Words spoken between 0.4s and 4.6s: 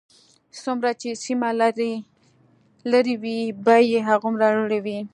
څومره چې سیمه لرې وي بیې هغومره